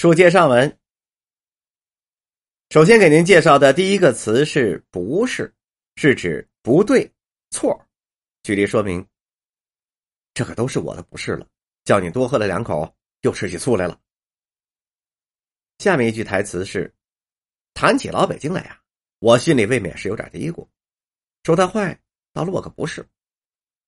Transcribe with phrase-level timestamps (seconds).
[0.00, 0.78] 书接上文，
[2.70, 5.54] 首先给您介绍的第一个词是“不是”，
[5.96, 7.12] 是指不对、
[7.50, 7.86] 错。
[8.42, 9.06] 举例说明，
[10.32, 11.46] 这可都是我的不是了。
[11.84, 14.00] 叫你多喝了两口，又吃起醋来了。
[15.80, 16.90] 下面一句台词是
[17.74, 18.80] ：“谈起老北京来呀，
[19.18, 20.66] 我心里未免是有点嘀咕。
[21.42, 22.00] 说他坏，
[22.32, 23.02] 倒落个不是；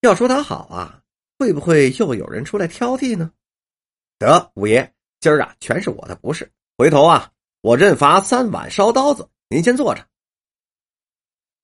[0.00, 1.04] 要说他好啊，
[1.38, 3.30] 会不会又有人出来挑剔呢？”
[4.18, 4.94] 得，五爷。
[5.20, 6.50] 今儿啊，全是我的不是。
[6.76, 9.28] 回头啊，我认罚三碗烧刀子。
[9.48, 10.06] 您先坐着。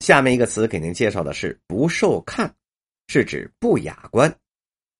[0.00, 2.54] 下面一个词给您介绍的是“不受看”，
[3.08, 4.34] 是指不雅观。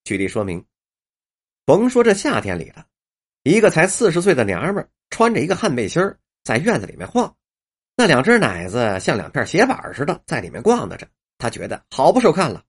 [0.04, 0.64] 举例说明：
[1.64, 2.86] 甭说这夏天里了，
[3.44, 6.02] 一个才四十岁的娘们穿着一个汗背心
[6.42, 7.34] 在院子里面晃，
[7.94, 11.08] 那两只奶子像两片鞋板似的在里面逛荡着，
[11.38, 12.64] 他觉得好不受看了。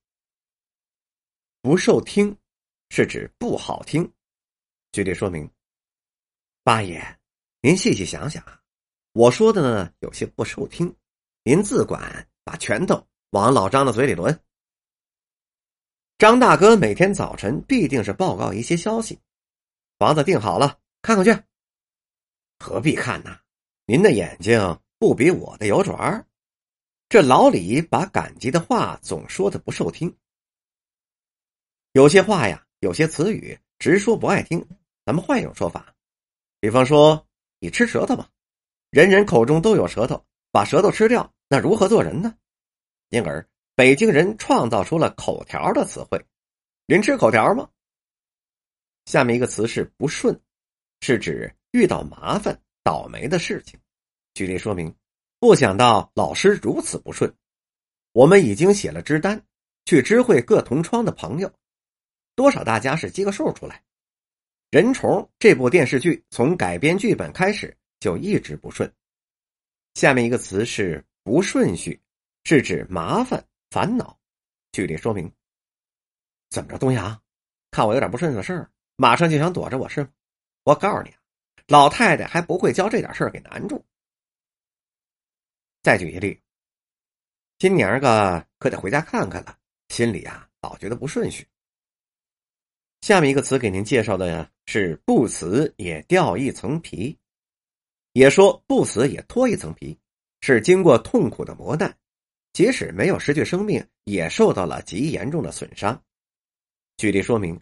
[1.61, 2.37] 不受听，
[2.89, 4.09] 是指不好听。
[4.91, 5.49] 举例说明。
[6.63, 7.19] 八爷，
[7.61, 8.61] 您细细想想啊，
[9.13, 10.95] 我说的呢有些不受听，
[11.43, 14.39] 您自管把拳头往老张的嘴里抡。
[16.19, 19.19] 张大哥每天早晨必定是报告一些消息，
[19.97, 21.43] 房子定好了，看看去。
[22.59, 23.39] 何必看呢？
[23.87, 26.23] 您的眼睛不比我的有准儿
[27.09, 30.15] 这老李把感激的话总说的不受听，
[31.93, 34.63] 有些话呀，有些词语直说不爱听。
[35.03, 35.95] 咱们换一种说法。
[36.61, 37.27] 比方说，
[37.59, 38.29] 你吃舌头吧，
[38.91, 42.35] 人人口中都有舌头，把舌头吃掉，那如何做人呢？
[43.09, 46.23] 因而，北京人创造出了口条的词汇。
[46.85, 47.67] 您吃口条吗？
[49.05, 50.39] 下面一个词是不顺，
[50.99, 53.79] 是指遇到麻烦、倒霉的事情。
[54.35, 54.95] 举例说明：
[55.39, 57.33] 不想到老师如此不顺，
[58.11, 59.43] 我们已经写了支单，
[59.85, 61.51] 去知会各同窗的朋友，
[62.35, 63.77] 多少大家是记个数出来。
[64.71, 68.89] 《人虫》这部电视剧从改编剧本开始就一直不顺。
[69.95, 72.01] 下面一个词是“不顺序”，
[72.45, 74.17] 是指麻烦、烦恼。
[74.71, 75.29] 举例说明：
[76.49, 77.21] 怎么着，东阳，
[77.69, 80.09] 看我有点不顺的事儿，马上就想躲着我是吗？
[80.63, 81.19] 我告诉你啊，
[81.67, 83.85] 老太太还不会将这点事儿给难住。
[85.83, 86.41] 再举一例，
[87.57, 89.57] 今年个可得回家看看了，
[89.89, 91.45] 心里啊老觉得不顺序。
[93.01, 97.17] 下面一个词给您介绍的呀是“不死也掉一层皮”，
[98.13, 99.97] 也说不死也脱一层皮，
[100.41, 101.97] 是经过痛苦的磨难，
[102.53, 106.03] 即使没有失去生命，也受到了极严重的损伤。
[106.97, 107.59] 举例说明：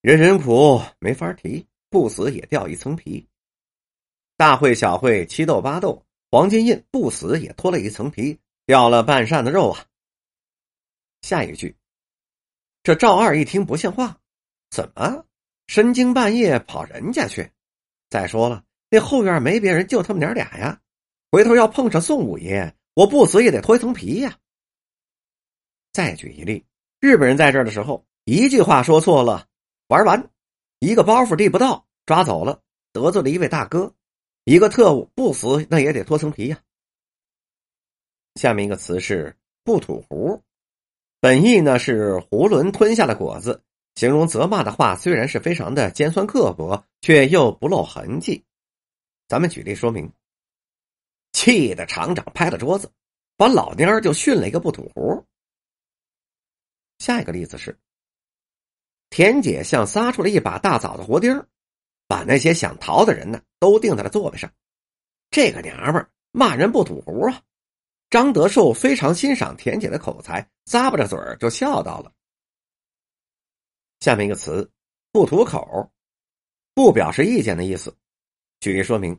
[0.00, 3.24] 人人苦没法提，不死也掉一层皮。
[4.36, 8.36] 大会小会七斗八斗，黄金印不死也脱了一层皮，
[8.66, 9.86] 掉了半扇子肉啊。
[11.22, 11.76] 下一句。
[12.82, 14.18] 这赵二一听不像话，
[14.70, 15.26] 怎么
[15.66, 17.50] 深更半夜跑人家去？
[18.08, 20.80] 再说了，那后院没别人，就他们娘俩呀。
[21.30, 24.38] 回头要碰上宋五爷，我不死也得脱一层皮呀。
[25.92, 26.64] 再举一例，
[27.00, 29.46] 日本人在这儿的时候，一句话说错了，
[29.88, 30.30] 玩完，
[30.78, 32.62] 一个包袱递不到，抓走了，
[32.92, 33.94] 得罪了一位大哥，
[34.44, 36.58] 一个特务不死那也得脱层皮呀。
[38.36, 40.42] 下面一个词是不吐壶。
[41.20, 43.62] 本意呢是囫囵吞下了果子，
[43.94, 48.42] 形容责骂的话虽然是非常的尖酸刻薄，却又不露痕迹。
[49.28, 50.10] 咱们举例说明，
[51.32, 52.90] 气的厂长拍了桌子，
[53.36, 55.22] 把老蔫儿就训了一个不吐胡。
[56.98, 57.78] 下一个例子是，
[59.10, 61.46] 田姐像撒出了一把大枣子活钉
[62.06, 64.50] 把那些想逃的人呢都钉在了座位上。
[65.30, 67.42] 这个娘们儿骂人不吐胡啊！
[68.10, 72.12] 张德寿非常欣赏田姐的口才，咂巴着嘴儿就笑到了。
[74.00, 74.68] 下面一个词
[75.12, 75.88] “不吐口”，
[76.74, 77.96] 不表示意见的意思。
[78.58, 79.18] 举例说明：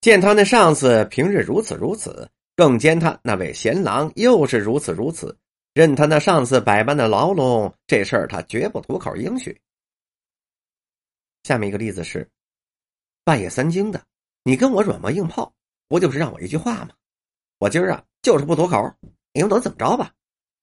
[0.00, 5.38] 见他那上司平日如此如此，更见他那位贤郎又是如此如此，
[5.74, 9.60] 任他那上司百般的牢笼，这事儿他绝不吐口应许。
[11.42, 12.30] 下面一个例子是：
[13.24, 14.02] 半夜三更的，
[14.42, 15.52] 你跟我软磨硬泡，
[15.86, 16.94] 不就是让我一句话吗？
[17.62, 18.92] 我今儿啊，就是不吐口，
[19.32, 20.12] 你们能怎么着吧？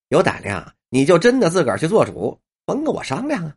[0.10, 3.56] 有胆量，你就真的自个儿去做主，甭跟我商量啊。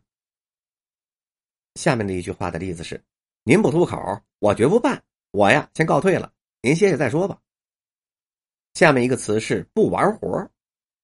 [1.75, 3.03] 下面的一句话的例子是：
[3.43, 5.03] 您不吐口，我绝不办。
[5.31, 6.31] 我呀，先告退了，
[6.61, 7.37] 您歇歇再说吧。
[8.75, 10.49] 下面一个词是不玩活，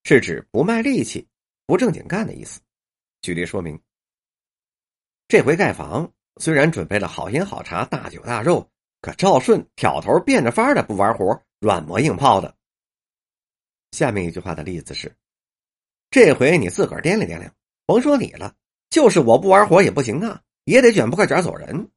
[0.04, 1.28] 是指不卖力气、
[1.66, 2.58] 不正经干的意思。
[3.20, 3.78] 举例说明：
[5.28, 6.10] 这回盖房
[6.40, 8.66] 虽然准备了好烟好茶、大酒大肉，
[9.02, 11.38] 可赵顺挑头变着法的不玩活。
[11.60, 12.56] 软磨硬泡的。
[13.92, 15.14] 下面一句话的例子是：
[16.10, 17.54] 这回你自个儿掂量掂量，
[17.86, 18.56] 甭说你了，
[18.88, 20.42] 就是我不玩活也不行啊！
[20.64, 21.90] 也得卷铺盖卷走人。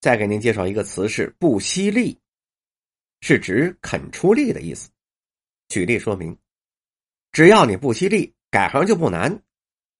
[0.00, 2.20] 再给您介绍一个词是“不惜力”，
[3.22, 4.90] 是指肯出力的意思。
[5.68, 6.36] 举例说明：
[7.32, 9.42] 只要你不惜力，改行就不难。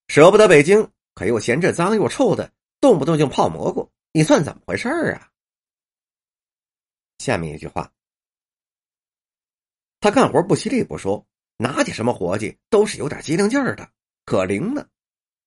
[0.09, 5.31] 舍不得北京，可又嫌这脏又臭的，动不动就泡蘑菇，你算怎么回事儿啊？
[7.19, 7.93] 下面一句话，
[10.00, 11.26] 他干活不犀利不说，
[11.56, 13.88] 拿起什么活计都是有点机灵劲儿的，
[14.25, 14.87] 可灵呢。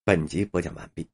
[0.04, 1.08] 本集播讲完毕。